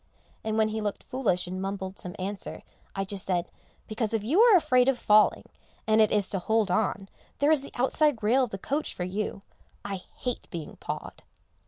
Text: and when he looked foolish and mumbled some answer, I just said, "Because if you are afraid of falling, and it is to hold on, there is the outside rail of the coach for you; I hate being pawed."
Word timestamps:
and 0.43 0.57
when 0.57 0.69
he 0.69 0.81
looked 0.81 1.03
foolish 1.03 1.45
and 1.45 1.61
mumbled 1.61 1.99
some 1.99 2.15
answer, 2.17 2.63
I 2.95 3.05
just 3.05 3.23
said, 3.23 3.51
"Because 3.87 4.15
if 4.15 4.23
you 4.23 4.41
are 4.41 4.57
afraid 4.57 4.87
of 4.87 4.97
falling, 4.97 5.45
and 5.85 6.01
it 6.01 6.11
is 6.11 6.27
to 6.29 6.39
hold 6.39 6.71
on, 6.71 7.07
there 7.37 7.51
is 7.51 7.61
the 7.61 7.69
outside 7.75 8.23
rail 8.23 8.43
of 8.43 8.49
the 8.49 8.57
coach 8.57 8.95
for 8.95 9.03
you; 9.03 9.43
I 9.85 9.97
hate 10.17 10.47
being 10.49 10.75
pawed." 10.77 11.21